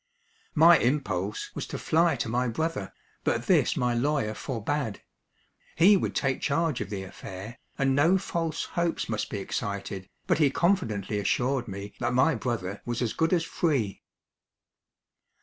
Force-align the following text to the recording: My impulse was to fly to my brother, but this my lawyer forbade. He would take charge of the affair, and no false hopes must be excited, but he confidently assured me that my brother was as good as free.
My 0.55 0.79
impulse 0.79 1.53
was 1.53 1.67
to 1.67 1.77
fly 1.77 2.15
to 2.15 2.27
my 2.27 2.47
brother, 2.47 2.91
but 3.23 3.45
this 3.45 3.77
my 3.77 3.93
lawyer 3.93 4.33
forbade. 4.33 5.03
He 5.75 5.95
would 5.95 6.15
take 6.15 6.41
charge 6.41 6.81
of 6.81 6.89
the 6.89 7.03
affair, 7.03 7.59
and 7.77 7.93
no 7.95 8.17
false 8.17 8.63
hopes 8.73 9.07
must 9.07 9.29
be 9.29 9.37
excited, 9.37 10.09
but 10.25 10.39
he 10.39 10.49
confidently 10.49 11.19
assured 11.19 11.67
me 11.67 11.93
that 11.99 12.15
my 12.15 12.33
brother 12.33 12.81
was 12.83 13.03
as 13.03 13.13
good 13.13 13.31
as 13.31 13.43
free. 13.43 14.01